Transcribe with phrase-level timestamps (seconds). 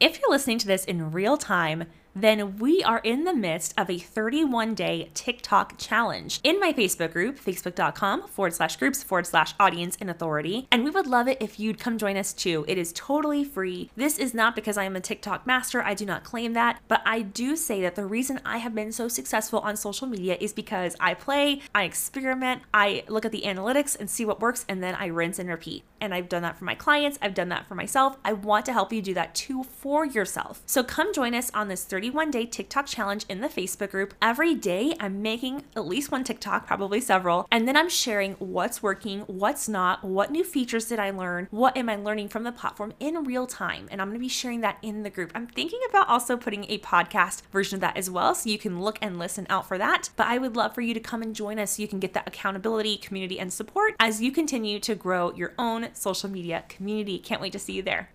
[0.00, 1.84] If you're listening to this in real time,
[2.14, 7.12] then we are in the midst of a 31 day TikTok challenge in my Facebook
[7.12, 10.66] group, facebook.com forward slash groups forward slash audience and authority.
[10.70, 12.64] And we would love it if you'd come join us too.
[12.68, 13.90] It is totally free.
[13.96, 17.02] This is not because I am a TikTok master, I do not claim that, but
[17.04, 20.52] I do say that the reason I have been so successful on social media is
[20.52, 24.82] because I play, I experiment, I look at the analytics and see what works, and
[24.82, 25.84] then I rinse and repeat.
[26.00, 28.16] And I've done that for my clients, I've done that for myself.
[28.24, 30.62] I want to help you do that too for yourself.
[30.66, 34.14] So come join us on this 30 31 day TikTok challenge in the Facebook group.
[34.22, 38.82] Every day, I'm making at least one TikTok, probably several, and then I'm sharing what's
[38.82, 42.52] working, what's not, what new features did I learn, what am I learning from the
[42.52, 43.86] platform in real time.
[43.90, 45.30] And I'm going to be sharing that in the group.
[45.34, 48.80] I'm thinking about also putting a podcast version of that as well, so you can
[48.80, 50.08] look and listen out for that.
[50.16, 52.14] But I would love for you to come and join us so you can get
[52.14, 57.18] that accountability, community, and support as you continue to grow your own social media community.
[57.18, 58.08] Can't wait to see you there.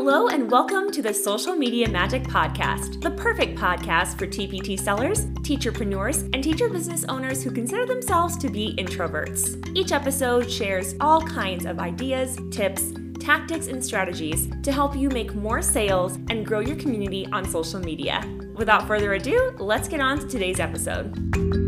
[0.00, 5.24] Hello, and welcome to the Social Media Magic Podcast, the perfect podcast for TPT sellers,
[5.42, 9.60] teacherpreneurs, and teacher business owners who consider themselves to be introverts.
[9.76, 15.34] Each episode shares all kinds of ideas, tips, tactics, and strategies to help you make
[15.34, 18.22] more sales and grow your community on social media.
[18.54, 21.67] Without further ado, let's get on to today's episode.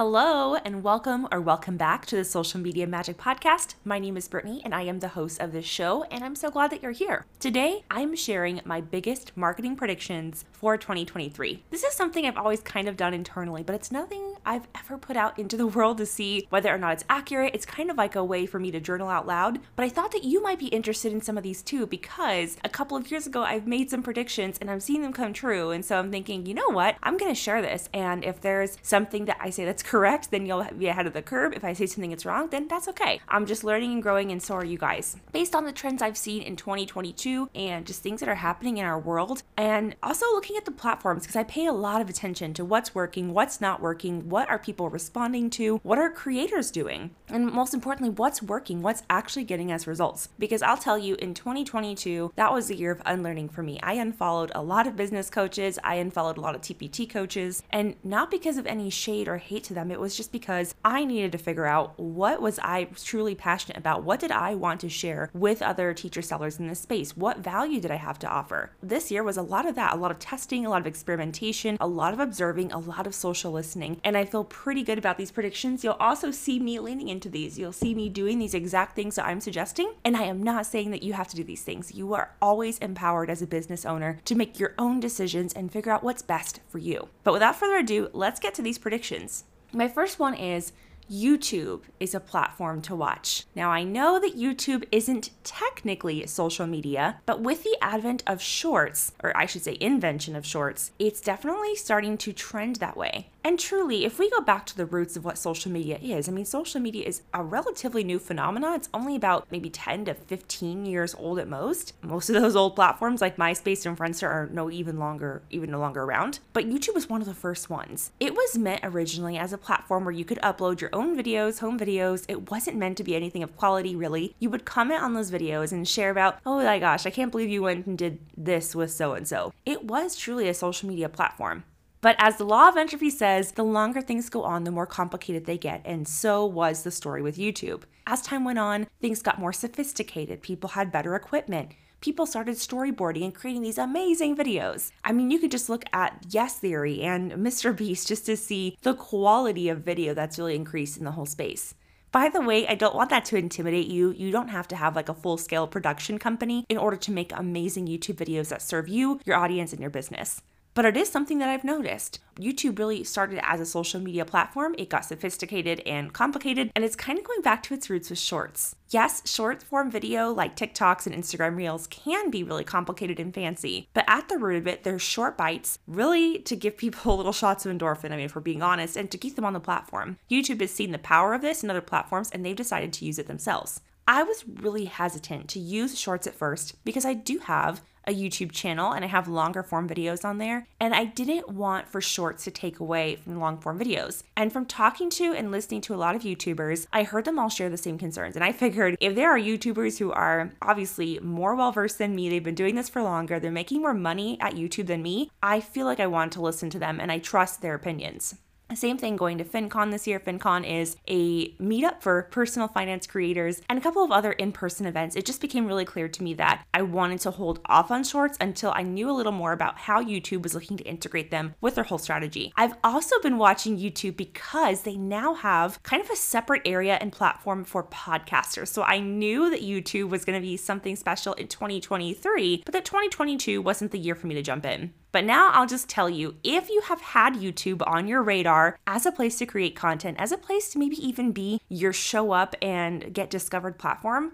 [0.00, 3.74] Hello, and welcome or welcome back to the Social Media Magic Podcast.
[3.84, 6.50] My name is Brittany, and I am the host of this show, and I'm so
[6.50, 7.26] glad that you're here.
[7.38, 11.64] Today, I'm sharing my biggest marketing predictions for 2023.
[11.68, 15.18] This is something I've always kind of done internally, but it's nothing I've ever put
[15.18, 17.54] out into the world to see whether or not it's accurate.
[17.54, 20.12] It's kind of like a way for me to journal out loud, but I thought
[20.12, 23.26] that you might be interested in some of these too because a couple of years
[23.26, 25.72] ago, I've made some predictions and I'm seeing them come true.
[25.72, 26.96] And so I'm thinking, you know what?
[27.02, 27.90] I'm going to share this.
[27.92, 31.20] And if there's something that I say that's correct, then you'll be ahead of the
[31.20, 31.52] curve.
[31.52, 33.20] If I say something that's wrong, then that's okay.
[33.28, 35.16] I'm just learning and growing, and so are you guys.
[35.32, 38.84] Based on the trends I've seen in 2022 and just things that are happening in
[38.84, 42.54] our world, and also looking at the platforms, because I pay a lot of attention
[42.54, 47.10] to what's working, what's not working, what are people responding to, what are creators doing,
[47.28, 50.28] and most importantly, what's working, what's actually getting us results.
[50.38, 53.80] Because I'll tell you, in 2022, that was a year of unlearning for me.
[53.82, 57.96] I unfollowed a lot of business coaches, I unfollowed a lot of TPT coaches, and
[58.04, 59.90] not because of any shade or hate to them them.
[59.90, 64.04] It was just because I needed to figure out what was I truly passionate about?
[64.04, 67.16] What did I want to share with other teacher sellers in this space?
[67.16, 68.70] What value did I have to offer?
[68.82, 71.76] This year was a lot of that, a lot of testing, a lot of experimentation,
[71.80, 74.00] a lot of observing, a lot of social listening.
[74.04, 75.82] And I feel pretty good about these predictions.
[75.82, 77.58] You'll also see me leaning into these.
[77.58, 79.94] You'll see me doing these exact things that I'm suggesting.
[80.04, 81.94] And I am not saying that you have to do these things.
[81.94, 85.92] You are always empowered as a business owner to make your own decisions and figure
[85.92, 87.08] out what's best for you.
[87.24, 89.44] But without further ado, let's get to these predictions.
[89.72, 90.72] My first one is
[91.10, 93.44] YouTube is a platform to watch.
[93.54, 99.12] Now, I know that YouTube isn't technically social media, but with the advent of shorts,
[99.22, 103.30] or I should say, invention of shorts, it's definitely starting to trend that way.
[103.42, 106.32] And truly, if we go back to the roots of what social media is, I
[106.32, 108.74] mean, social media is a relatively new phenomenon.
[108.74, 111.94] It's only about maybe 10 to 15 years old at most.
[112.02, 115.78] Most of those old platforms like MySpace and Friendster are no even longer, even no
[115.78, 116.40] longer around.
[116.52, 118.12] But YouTube was one of the first ones.
[118.20, 121.78] It was meant originally as a platform where you could upload your own videos, home
[121.78, 122.26] videos.
[122.28, 124.34] It wasn't meant to be anything of quality, really.
[124.38, 127.48] You would comment on those videos and share about, oh my gosh, I can't believe
[127.48, 129.54] you went and did this with so and so.
[129.64, 131.64] It was truly a social media platform.
[132.02, 135.44] But as the law of entropy says, the longer things go on, the more complicated
[135.44, 135.82] they get.
[135.84, 137.82] And so was the story with YouTube.
[138.06, 140.40] As time went on, things got more sophisticated.
[140.40, 141.72] People had better equipment.
[142.00, 144.90] People started storyboarding and creating these amazing videos.
[145.04, 147.76] I mean, you could just look at Yes Theory and Mr.
[147.76, 151.74] Beast just to see the quality of video that's really increased in the whole space.
[152.10, 154.10] By the way, I don't want that to intimidate you.
[154.12, 157.32] You don't have to have like a full scale production company in order to make
[157.32, 160.40] amazing YouTube videos that serve you, your audience, and your business.
[160.74, 162.20] But it is something that I've noticed.
[162.38, 164.74] YouTube really started as a social media platform.
[164.78, 168.18] It got sophisticated and complicated, and it's kind of going back to its roots with
[168.18, 168.76] shorts.
[168.88, 173.88] Yes, short form video like TikToks and Instagram Reels can be really complicated and fancy,
[173.94, 177.66] but at the root of it, there's short bites, really to give people little shots
[177.66, 180.18] of endorphin, I mean, if we're being honest, and to keep them on the platform.
[180.30, 183.18] YouTube has seen the power of this in other platforms, and they've decided to use
[183.18, 183.80] it themselves.
[184.12, 187.80] I was really hesitant to use shorts at first because I do have
[188.10, 190.66] a YouTube channel and I have longer form videos on there.
[190.78, 194.22] And I didn't want for shorts to take away from long form videos.
[194.36, 197.48] And from talking to and listening to a lot of YouTubers, I heard them all
[197.48, 198.34] share the same concerns.
[198.34, 202.28] And I figured if there are YouTubers who are obviously more well versed than me,
[202.28, 205.60] they've been doing this for longer, they're making more money at YouTube than me, I
[205.60, 208.34] feel like I want to listen to them and I trust their opinions.
[208.74, 210.20] Same thing going to FinCon this year.
[210.20, 214.86] FinCon is a meetup for personal finance creators and a couple of other in person
[214.86, 215.16] events.
[215.16, 218.38] It just became really clear to me that I wanted to hold off on shorts
[218.40, 221.74] until I knew a little more about how YouTube was looking to integrate them with
[221.74, 222.52] their whole strategy.
[222.56, 227.12] I've also been watching YouTube because they now have kind of a separate area and
[227.12, 228.68] platform for podcasters.
[228.68, 232.84] So I knew that YouTube was going to be something special in 2023, but that
[232.84, 234.92] 2022 wasn't the year for me to jump in.
[235.12, 239.06] But now I'll just tell you if you have had YouTube on your radar as
[239.06, 242.54] a place to create content, as a place to maybe even be your show up
[242.62, 244.32] and get discovered platform,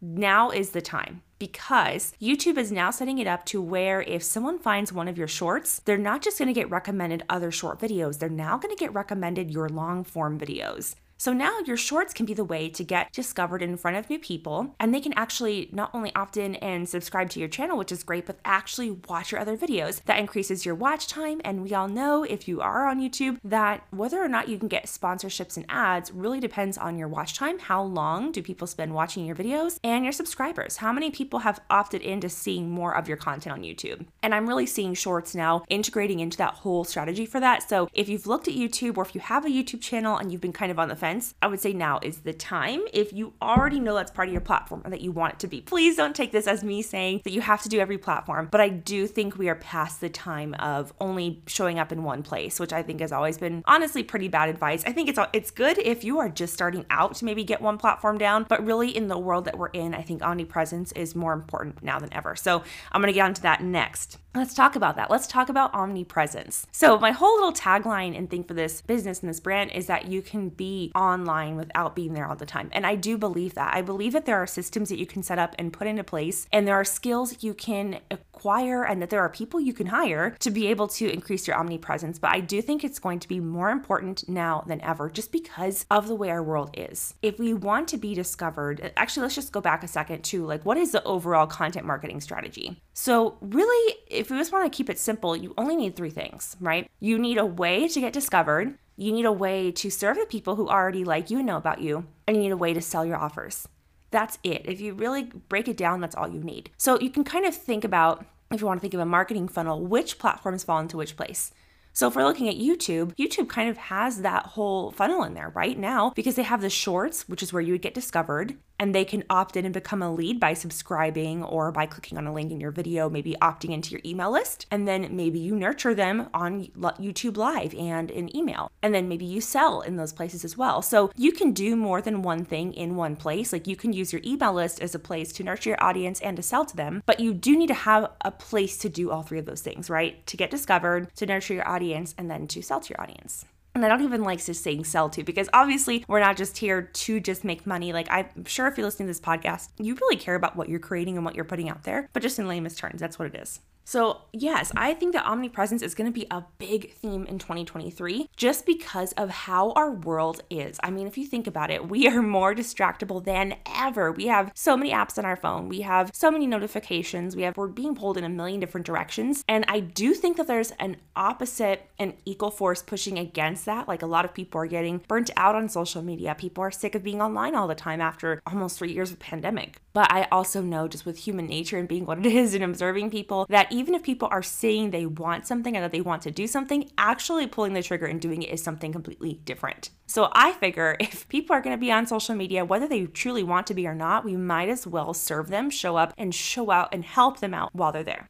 [0.00, 4.58] now is the time because YouTube is now setting it up to where if someone
[4.58, 8.18] finds one of your shorts, they're not just going to get recommended other short videos,
[8.18, 10.94] they're now going to get recommended your long form videos.
[11.24, 14.18] So now your shorts can be the way to get discovered in front of new
[14.18, 17.90] people, and they can actually not only opt in and subscribe to your channel, which
[17.90, 20.04] is great, but actually watch your other videos.
[20.04, 23.86] That increases your watch time, and we all know if you are on YouTube that
[23.90, 27.58] whether or not you can get sponsorships and ads really depends on your watch time.
[27.58, 30.76] How long do people spend watching your videos and your subscribers?
[30.76, 34.04] How many people have opted into seeing more of your content on YouTube?
[34.22, 37.66] And I'm really seeing shorts now integrating into that whole strategy for that.
[37.66, 40.42] So if you've looked at YouTube or if you have a YouTube channel and you've
[40.42, 42.82] been kind of on the fence, I would say now is the time.
[42.92, 45.46] If you already know that's part of your platform or that you want it to
[45.46, 48.48] be, please don't take this as me saying that you have to do every platform.
[48.50, 52.22] But I do think we are past the time of only showing up in one
[52.22, 54.82] place, which I think has always been honestly pretty bad advice.
[54.86, 57.78] I think it's it's good if you are just starting out to maybe get one
[57.78, 61.32] platform down, but really in the world that we're in, I think omnipresence is more
[61.32, 62.36] important now than ever.
[62.36, 62.62] So
[62.92, 64.18] I'm going to get onto that next.
[64.36, 65.12] Let's talk about that.
[65.12, 66.66] Let's talk about omnipresence.
[66.72, 70.08] So, my whole little tagline and thing for this business and this brand is that
[70.08, 72.68] you can be online without being there all the time.
[72.72, 73.72] And I do believe that.
[73.72, 76.48] I believe that there are systems that you can set up and put into place,
[76.52, 80.34] and there are skills you can acquire, and that there are people you can hire
[80.40, 82.18] to be able to increase your omnipresence.
[82.18, 85.86] But I do think it's going to be more important now than ever just because
[85.92, 87.14] of the way our world is.
[87.22, 90.64] If we want to be discovered, actually, let's just go back a second to like,
[90.64, 92.80] what is the overall content marketing strategy?
[92.96, 96.56] So, really, if we just want to keep it simple, you only need three things,
[96.60, 96.88] right?
[97.00, 100.54] You need a way to get discovered, you need a way to serve the people
[100.54, 103.04] who already like you and know about you, and you need a way to sell
[103.04, 103.66] your offers.
[104.12, 104.62] That's it.
[104.64, 106.70] If you really break it down, that's all you need.
[106.76, 109.48] So, you can kind of think about, if you want to think of a marketing
[109.48, 111.50] funnel, which platforms fall into which place.
[111.96, 115.50] So if we're looking at YouTube, YouTube kind of has that whole funnel in there
[115.50, 118.94] right now because they have the shorts, which is where you would get discovered and
[118.94, 122.32] they can opt in and become a lead by subscribing or by clicking on a
[122.32, 124.66] link in your video, maybe opting into your email list.
[124.70, 128.70] And then maybe you nurture them on YouTube Live and in email.
[128.82, 130.82] And then maybe you sell in those places as well.
[130.82, 133.52] So you can do more than one thing in one place.
[133.52, 136.36] Like you can use your email list as a place to nurture your audience and
[136.36, 139.22] to sell to them, but you do need to have a place to do all
[139.22, 140.26] three of those things, right?
[140.26, 143.44] To get discovered, to nurture your audience, and then to sell to your audience.
[143.74, 146.82] And I don't even like just saying sell to because obviously we're not just here
[146.82, 147.92] to just make money.
[147.92, 150.78] Like, I'm sure if you're listening to this podcast, you really care about what you're
[150.78, 152.08] creating and what you're putting out there.
[152.12, 153.60] But just in layman's terms, that's what it is.
[153.84, 158.28] So, yes, I think that omnipresence is going to be a big theme in 2023
[158.36, 160.78] just because of how our world is.
[160.82, 164.10] I mean, if you think about it, we are more distractible than ever.
[164.10, 167.56] We have so many apps on our phone, we have so many notifications, we have
[167.56, 169.44] we're being pulled in a million different directions.
[169.48, 173.86] And I do think that there's an opposite and equal force pushing against that.
[173.86, 176.34] Like a lot of people are getting burnt out on social media.
[176.34, 179.80] People are sick of being online all the time after almost 3 years of pandemic.
[179.92, 183.10] But I also know just with human nature and being what it is and observing
[183.10, 186.30] people that even if people are saying they want something and that they want to
[186.30, 189.90] do something, actually pulling the trigger and doing it is something completely different.
[190.06, 193.42] So I figure if people are going to be on social media, whether they truly
[193.42, 196.70] want to be or not, we might as well serve them, show up, and show
[196.70, 198.28] out and help them out while they're there.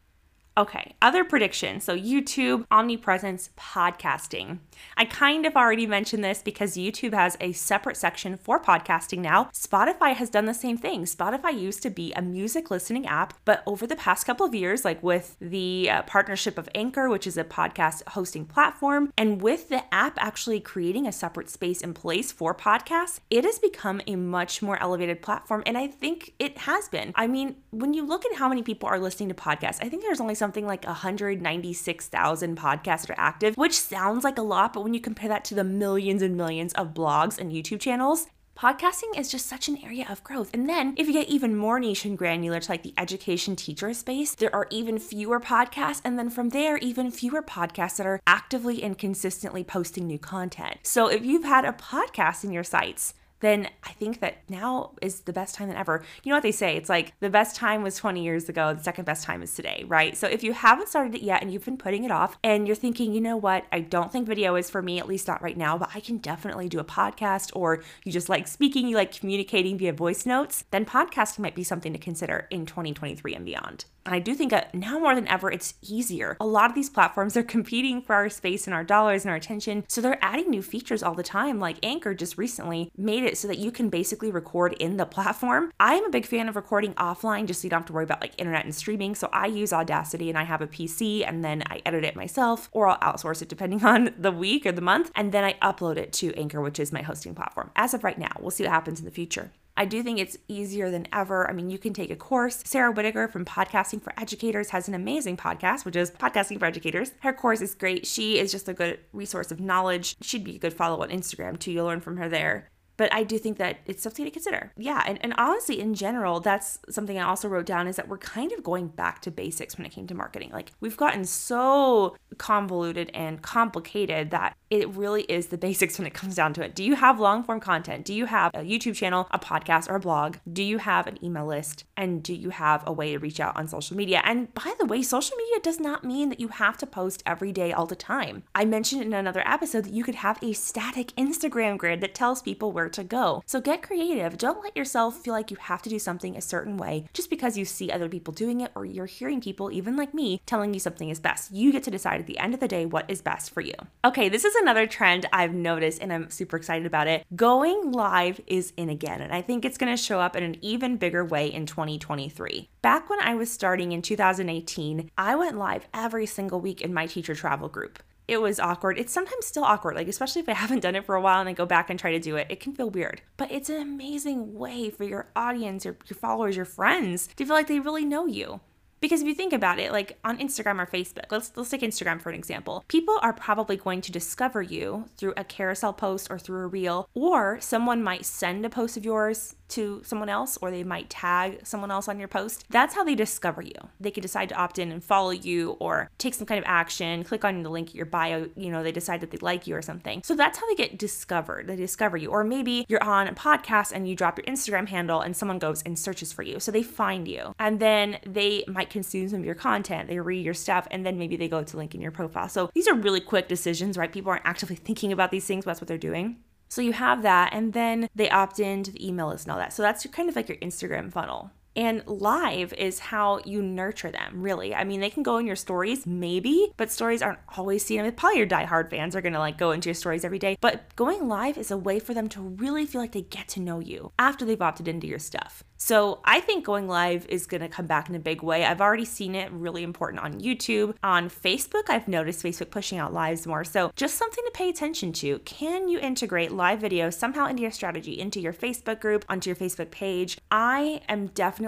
[0.56, 1.82] Okay, other predictions.
[1.82, 4.58] So, YouTube, omnipresence, podcasting.
[4.96, 9.50] I kind of already mentioned this because YouTube has a separate section for podcasting now.
[9.52, 11.06] Spotify has done the same thing.
[11.06, 14.84] Spotify used to be a music listening app, but over the past couple of years,
[14.84, 19.70] like with the uh, partnership of Anchor, which is a podcast hosting platform, and with
[19.70, 24.14] the app actually creating a separate space in place for podcasts, it has become a
[24.14, 25.64] much more elevated platform.
[25.66, 27.10] And I think it has been.
[27.16, 30.04] I mean, when you look at how many people are listening to podcasts, I think
[30.04, 34.92] there's only something like 196,000 podcasts are active, which sounds like a lot, but when
[34.92, 39.30] you compare that to the millions and millions of blogs and YouTube channels, podcasting is
[39.30, 40.50] just such an area of growth.
[40.52, 43.94] And then if you get even more niche and granular to like the education teacher
[43.94, 46.02] space, there are even fewer podcasts.
[46.04, 50.76] And then from there, even fewer podcasts that are actively and consistently posting new content.
[50.82, 55.20] So if you've had a podcast in your sights, then I think that now is
[55.20, 56.04] the best time than ever.
[56.22, 56.76] You know what they say?
[56.76, 59.84] It's like the best time was 20 years ago, the second best time is today,
[59.86, 60.16] right?
[60.16, 62.76] So if you haven't started it yet and you've been putting it off and you're
[62.76, 65.56] thinking, you know what, I don't think video is for me, at least not right
[65.56, 69.18] now, but I can definitely do a podcast, or you just like speaking, you like
[69.18, 73.84] communicating via voice notes, then podcasting might be something to consider in 2023 and beyond.
[74.06, 76.36] And I do think that now more than ever, it's easier.
[76.40, 79.36] A lot of these platforms are competing for our space and our dollars and our
[79.36, 79.84] attention.
[79.88, 81.58] So they're adding new features all the time.
[81.58, 85.72] Like Anchor just recently made it so that you can basically record in the platform.
[85.80, 88.20] I'm a big fan of recording offline just so you don't have to worry about
[88.20, 89.14] like internet and streaming.
[89.14, 92.68] So I use Audacity and I have a PC and then I edit it myself
[92.72, 95.10] or I'll outsource it depending on the week or the month.
[95.14, 97.70] And then I upload it to Anchor, which is my hosting platform.
[97.76, 99.50] As of right now, we'll see what happens in the future.
[99.76, 101.48] I do think it's easier than ever.
[101.48, 102.62] I mean, you can take a course.
[102.64, 107.12] Sarah Whitaker from Podcasting for Educators has an amazing podcast, which is Podcasting for Educators.
[107.20, 108.06] Her course is great.
[108.06, 110.16] She is just a good resource of knowledge.
[110.20, 111.72] She'd be a good follow on Instagram too.
[111.72, 114.72] You'll learn from her there but I do think that it's something to consider.
[114.76, 118.18] Yeah, and, and honestly, in general, that's something I also wrote down is that we're
[118.18, 120.50] kind of going back to basics when it came to marketing.
[120.52, 126.14] Like we've gotten so convoluted and complicated that it really is the basics when it
[126.14, 126.74] comes down to it.
[126.74, 128.04] Do you have long form content?
[128.04, 130.36] Do you have a YouTube channel, a podcast, or a blog?
[130.50, 131.84] Do you have an email list?
[131.96, 134.20] And do you have a way to reach out on social media?
[134.24, 137.52] And by the way, social media does not mean that you have to post every
[137.52, 138.44] day all the time.
[138.54, 142.42] I mentioned in another episode that you could have a static Instagram grid that tells
[142.42, 143.42] people where to go.
[143.46, 144.38] So get creative.
[144.38, 147.58] Don't let yourself feel like you have to do something a certain way just because
[147.58, 150.80] you see other people doing it or you're hearing people, even like me, telling you
[150.80, 151.52] something is best.
[151.52, 153.74] You get to decide at the end of the day what is best for you.
[154.04, 157.24] Okay, this is another trend I've noticed and I'm super excited about it.
[157.34, 160.56] Going live is in again, and I think it's going to show up in an
[160.62, 162.68] even bigger way in 2023.
[162.82, 167.06] Back when I was starting in 2018, I went live every single week in my
[167.06, 168.98] teacher travel group it was awkward.
[168.98, 171.48] It's sometimes still awkward, like especially if I haven't done it for a while and
[171.48, 173.22] I go back and try to do it, it can feel weird.
[173.36, 177.54] But it's an amazing way for your audience, your, your followers, your friends to feel
[177.54, 178.60] like they really know you.
[179.04, 182.22] Because if you think about it, like on Instagram or Facebook, let's let's take Instagram
[182.22, 182.82] for an example.
[182.88, 187.06] People are probably going to discover you through a carousel post or through a reel,
[187.12, 191.60] or someone might send a post of yours to someone else or they might tag
[191.64, 192.64] someone else on your post.
[192.70, 193.74] That's how they discover you.
[194.00, 197.24] They could decide to opt in and follow you or take some kind of action,
[197.24, 199.74] click on the link in your bio, you know, they decide that they like you
[199.74, 200.22] or something.
[200.24, 201.66] So that's how they get discovered.
[201.66, 202.30] They discover you.
[202.30, 205.82] Or maybe you're on a podcast and you drop your Instagram handle and someone goes
[205.82, 206.60] and searches for you.
[206.60, 207.54] So they find you.
[207.58, 211.18] And then they might consume some of your content, they read your stuff, and then
[211.18, 212.48] maybe they go to link in your profile.
[212.48, 214.12] So these are really quick decisions, right?
[214.12, 216.36] People aren't actively thinking about these things, but that's what they're doing.
[216.74, 219.72] So you have that, and then they opt into the email list and all that.
[219.72, 221.52] So that's kind of like your Instagram funnel.
[221.76, 224.74] And live is how you nurture them, really.
[224.74, 228.00] I mean, they can go in your stories, maybe, but stories aren't always seen.
[228.00, 230.56] I mean, probably your diehard fans are gonna like go into your stories every day.
[230.60, 233.60] But going live is a way for them to really feel like they get to
[233.60, 235.64] know you after they've opted into your stuff.
[235.76, 238.64] So I think going live is to come back in a big way.
[238.64, 240.94] I've already seen it really important on YouTube.
[241.02, 243.64] On Facebook, I've noticed Facebook pushing out lives more.
[243.64, 245.40] So just something to pay attention to.
[245.40, 249.56] Can you integrate live video somehow into your strategy, into your Facebook group, onto your
[249.56, 250.38] Facebook page?
[250.50, 251.63] I am definitely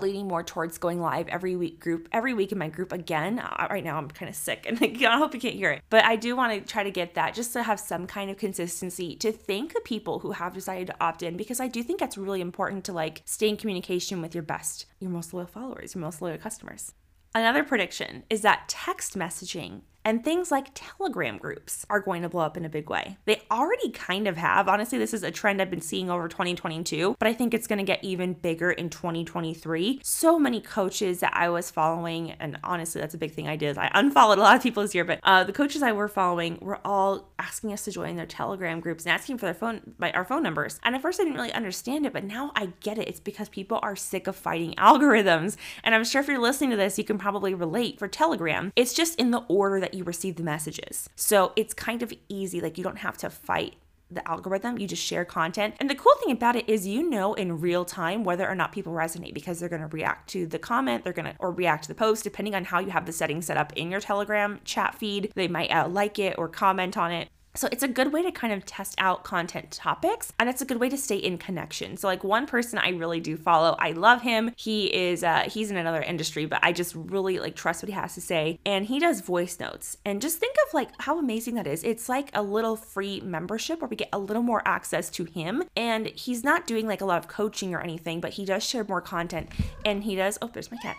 [0.00, 3.38] leaning more towards going live every week group every week in my group again.
[3.38, 5.82] Uh, right now i'm kind of sick and i hope you can't hear it.
[5.90, 8.36] But i do want to try to get that just to have some kind of
[8.36, 12.00] consistency to thank the people who have decided to opt in because i do think
[12.00, 15.94] that's really important to like stay in communication with your best your most loyal followers
[15.94, 16.92] your most loyal customers.
[17.32, 22.42] Another prediction is that text messaging and things like Telegram groups are going to blow
[22.42, 23.18] up in a big way.
[23.26, 24.68] They already kind of have.
[24.68, 27.78] Honestly, this is a trend I've been seeing over 2022, but I think it's going
[27.78, 30.00] to get even bigger in 2023.
[30.02, 33.76] So many coaches that I was following, and honestly, that's a big thing I did.
[33.78, 36.58] I unfollowed a lot of people this year, but uh, the coaches I were following
[36.60, 40.12] were all asking us to join their Telegram groups and asking for their phone, my,
[40.12, 40.80] our phone numbers.
[40.82, 43.08] And at first, I didn't really understand it, but now I get it.
[43.08, 45.56] It's because people are sick of fighting algorithms.
[45.84, 48.72] And I'm sure if you're listening to this, you can probably relate for Telegram.
[48.76, 51.08] It's just in the order that that you receive the messages.
[51.16, 52.60] So it's kind of easy.
[52.60, 53.74] Like you don't have to fight
[54.12, 55.74] the algorithm, you just share content.
[55.78, 58.72] And the cool thing about it is you know in real time whether or not
[58.72, 61.84] people resonate because they're going to react to the comment, they're going to or react
[61.84, 64.60] to the post depending on how you have the settings set up in your Telegram
[64.64, 65.32] chat feed.
[65.36, 67.28] They might uh, like it or comment on it.
[67.54, 70.64] So it's a good way to kind of test out content topics and it's a
[70.64, 71.96] good way to stay in connection.
[71.96, 74.52] So like one person I really do follow, I love him.
[74.56, 77.94] He is uh he's in another industry, but I just really like trust what he
[77.94, 79.96] has to say and he does voice notes.
[80.04, 81.82] And just think of like how amazing that is.
[81.82, 85.64] It's like a little free membership where we get a little more access to him
[85.76, 88.84] and he's not doing like a lot of coaching or anything, but he does share
[88.84, 89.48] more content
[89.84, 90.96] and he does Oh, there's my cat.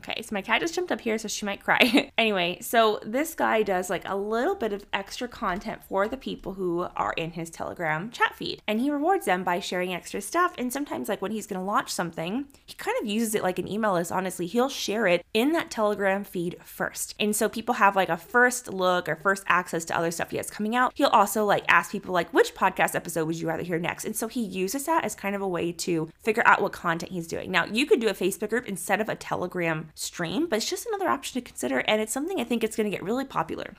[0.00, 2.10] Okay, so my cat just jumped up here, so she might cry.
[2.18, 6.54] anyway, so this guy does like a little bit of extra content for the people
[6.54, 10.54] who are in his Telegram chat feed, and he rewards them by sharing extra stuff.
[10.56, 13.68] And sometimes, like when he's gonna launch something, he kind of uses it like an
[13.68, 14.10] email list.
[14.10, 18.16] Honestly, he'll share it in that Telegram feed first, and so people have like a
[18.16, 20.92] first look or first access to other stuff he has coming out.
[20.94, 24.06] He'll also like ask people like, which podcast episode would you rather hear next?
[24.06, 27.12] And so he uses that as kind of a way to figure out what content
[27.12, 27.50] he's doing.
[27.50, 30.86] Now, you could do a Facebook group instead of a Telegram stream, but it's just
[30.86, 31.78] another option to consider.
[31.80, 33.76] And it's something I think it's going to get really popular.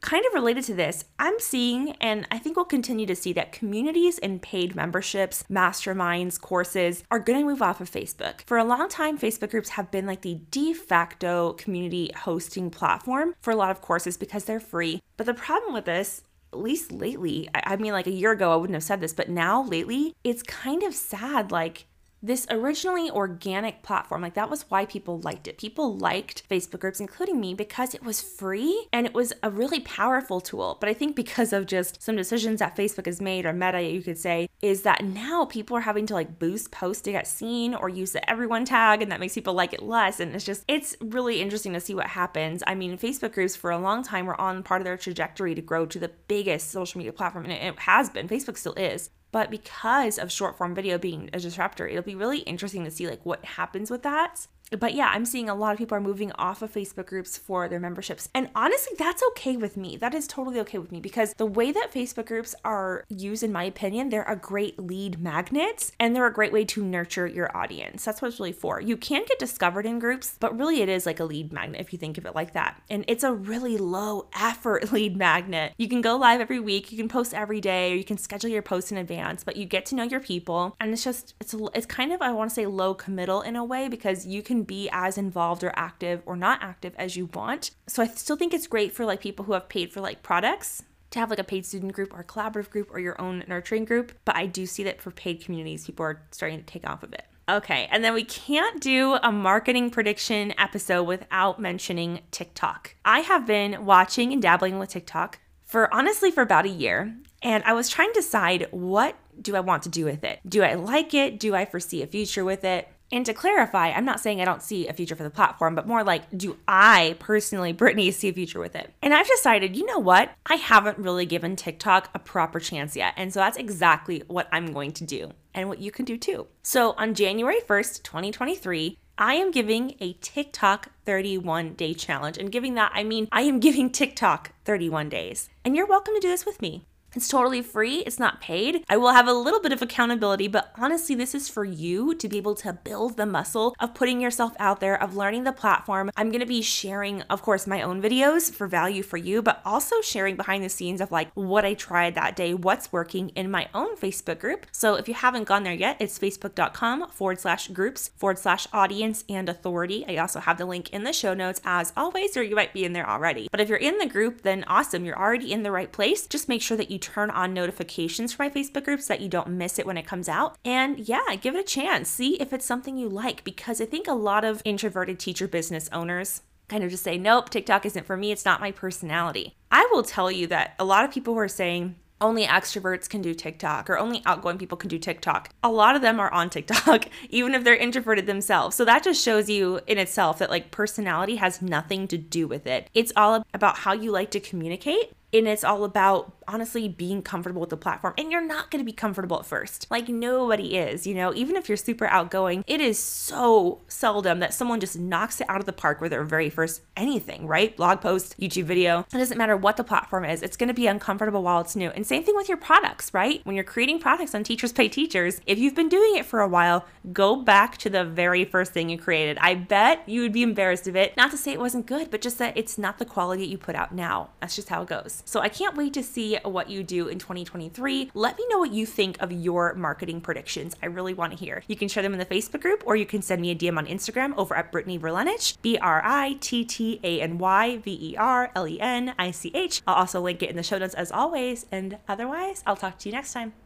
[0.00, 3.52] Kind of related to this, I'm seeing, and I think we'll continue to see that
[3.52, 8.40] communities and paid memberships, masterminds, courses are going to move off of Facebook.
[8.46, 13.34] For a long time, Facebook groups have been like the de facto community hosting platform
[13.42, 15.02] for a lot of courses because they're free.
[15.18, 18.56] But the problem with this at least lately, I, mean, like a year ago, I
[18.56, 21.52] wouldn't have said this, but now lately, it's kind of sad.
[21.52, 21.86] Like,
[22.22, 25.58] this originally organic platform, like that was why people liked it.
[25.58, 29.80] People liked Facebook groups, including me, because it was free and it was a really
[29.80, 30.76] powerful tool.
[30.80, 34.02] But I think because of just some decisions that Facebook has made, or Meta, you
[34.02, 37.74] could say, is that now people are having to like boost posts to get seen
[37.74, 40.20] or use the everyone tag, and that makes people like it less.
[40.20, 42.62] And it's just, it's really interesting to see what happens.
[42.66, 45.62] I mean, Facebook groups for a long time were on part of their trajectory to
[45.62, 48.28] grow to the biggest social media platform, and it has been.
[48.28, 49.10] Facebook still is.
[49.32, 53.08] But because of short form video being a disruptor, it'll be really interesting to see
[53.08, 54.46] like what happens with that
[54.78, 57.68] but yeah, I'm seeing a lot of people are moving off of Facebook groups for
[57.68, 58.28] their memberships.
[58.34, 59.96] And honestly, that's okay with me.
[59.96, 63.52] That is totally okay with me because the way that Facebook groups are used, in
[63.52, 67.54] my opinion, they're a great lead magnet and they're a great way to nurture your
[67.56, 68.04] audience.
[68.04, 68.80] That's what it's really for.
[68.80, 71.92] You can get discovered in groups, but really it is like a lead magnet if
[71.92, 72.80] you think of it like that.
[72.88, 75.72] And it's a really low effort lead magnet.
[75.78, 78.50] You can go live every week, you can post every day, or you can schedule
[78.50, 80.76] your posts in advance, but you get to know your people.
[80.80, 83.64] And it's just, it's, it's kind of, I want to say low committal in a
[83.64, 87.70] way because you can be as involved or active or not active as you want.
[87.86, 90.82] So I still think it's great for like people who have paid for like products
[91.10, 94.12] to have like a paid student group or collaborative group or your own nurturing group.
[94.24, 97.12] But I do see that for paid communities, people are starting to take off of
[97.12, 97.24] it.
[97.48, 102.94] Okay, and then we can't do a marketing prediction episode without mentioning TikTok.
[103.04, 107.12] I have been watching and dabbling with TikTok for honestly for about a year,
[107.42, 110.38] and I was trying to decide what do I want to do with it?
[110.48, 111.40] Do I like it?
[111.40, 112.88] Do I foresee a future with it?
[113.12, 115.86] And to clarify, I'm not saying I don't see a future for the platform, but
[115.86, 118.92] more like, do I personally, Brittany, see a future with it?
[119.02, 120.30] And I've decided, you know what?
[120.46, 123.14] I haven't really given TikTok a proper chance yet.
[123.16, 126.46] And so that's exactly what I'm going to do and what you can do too.
[126.62, 132.38] So on January 1st, 2023, I am giving a TikTok 31 day challenge.
[132.38, 135.50] And giving that, I mean, I am giving TikTok 31 days.
[135.64, 136.86] And you're welcome to do this with me.
[137.14, 138.84] It's totally free, it's not paid.
[138.88, 142.28] I will have a little bit of accountability, but honestly, this is for you to
[142.28, 146.12] be able to build the muscle of putting yourself out there, of learning the platform.
[146.16, 150.00] I'm gonna be sharing, of course, my own videos for value for you, but also
[150.02, 153.68] sharing behind the scenes of like what I tried that day, what's working in my
[153.74, 154.66] own Facebook group.
[154.70, 159.24] So if you haven't gone there yet, it's facebook.com forward slash groups forward slash audience
[159.28, 160.04] and authority.
[160.06, 162.84] I also have the link in the show notes as always, or you might be
[162.84, 163.48] in there already.
[163.50, 166.28] But if you're in the group, then awesome, you're already in the right place.
[166.28, 169.28] Just make sure that you turn on notifications for my Facebook groups so that you
[169.28, 170.56] don't miss it when it comes out.
[170.64, 172.08] And yeah, give it a chance.
[172.08, 175.88] See if it's something you like because I think a lot of introverted teacher business
[175.92, 178.30] owners kind of just say, nope, TikTok isn't for me.
[178.30, 179.56] It's not my personality.
[179.70, 183.22] I will tell you that a lot of people who are saying, only extroverts can
[183.22, 185.50] do TikTok or only outgoing people can do TikTok.
[185.62, 188.76] A lot of them are on TikTok, even if they're introverted themselves.
[188.76, 192.66] So that just shows you in itself that like personality has nothing to do with
[192.66, 192.88] it.
[192.94, 197.60] It's all about how you like to communicate and it's all about honestly being comfortable
[197.60, 198.14] with the platform.
[198.18, 199.86] And you're not going to be comfortable at first.
[199.90, 204.52] Like nobody is, you know, even if you're super outgoing, it is so seldom that
[204.52, 207.76] someone just knocks it out of the park with their very first anything, right?
[207.76, 209.00] Blog post, YouTube video.
[209.12, 211.90] It doesn't matter what the platform is, it's going to be uncomfortable while it's new.
[211.90, 213.40] And same thing with your products, right?
[213.44, 216.48] When you're creating products on Teachers Pay Teachers, if you've been doing it for a
[216.48, 219.38] while, go back to the very first thing you created.
[219.40, 221.16] I bet you would be embarrassed of it.
[221.16, 223.58] Not to say it wasn't good, but just that it's not the quality that you
[223.58, 224.30] put out now.
[224.40, 225.19] That's just how it goes.
[225.24, 228.10] So I can't wait to see what you do in 2023.
[228.14, 230.76] Let me know what you think of your marketing predictions.
[230.82, 231.62] I really want to hear.
[231.66, 233.78] You can share them in the Facebook group or you can send me a DM
[233.78, 237.98] on Instagram over at Brittany Verlenich, B R I T T A N Y V
[238.12, 239.82] E R L E N I C H.
[239.86, 241.66] I'll also link it in the show notes as always.
[241.70, 243.52] And otherwise, I'll talk to you next time.